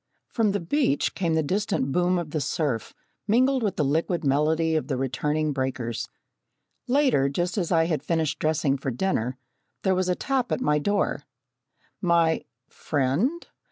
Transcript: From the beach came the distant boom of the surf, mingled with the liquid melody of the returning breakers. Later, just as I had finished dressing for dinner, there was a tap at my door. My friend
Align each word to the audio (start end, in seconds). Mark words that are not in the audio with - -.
From 0.29 0.51
the 0.51 0.59
beach 0.59 1.13
came 1.13 1.35
the 1.35 1.43
distant 1.43 1.91
boom 1.91 2.17
of 2.17 2.31
the 2.31 2.41
surf, 2.41 2.95
mingled 3.27 3.61
with 3.61 3.75
the 3.75 3.85
liquid 3.85 4.23
melody 4.23 4.75
of 4.75 4.87
the 4.87 4.97
returning 4.97 5.53
breakers. 5.53 6.09
Later, 6.87 7.29
just 7.29 7.55
as 7.55 7.71
I 7.71 7.83
had 7.85 8.01
finished 8.01 8.39
dressing 8.39 8.77
for 8.79 8.89
dinner, 8.89 9.37
there 9.83 9.93
was 9.93 10.09
a 10.09 10.15
tap 10.15 10.51
at 10.51 10.59
my 10.59 10.79
door. 10.79 11.25
My 12.01 12.45
friend 12.67 13.45